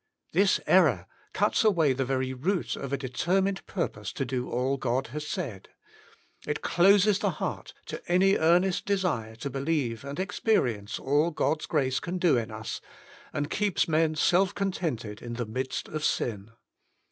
[0.31, 5.05] This error cuts away the very root of a determined purpose to do all God
[5.13, 5.69] has said.
[6.47, 11.99] It closes the heart to any earnest desire to believe and experience all God's grace
[11.99, 12.81] can do in us,
[13.31, 16.49] and keeps men self contented in the midst of sin.